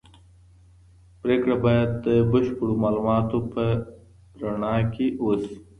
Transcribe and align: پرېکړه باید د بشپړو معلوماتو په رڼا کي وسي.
پرېکړه 1.21 1.55
باید 1.65 1.89
د 2.05 2.07
بشپړو 2.31 2.73
معلوماتو 2.83 3.37
په 3.51 3.63
رڼا 4.41 4.75
کي 4.93 5.07
وسي. 5.25 5.55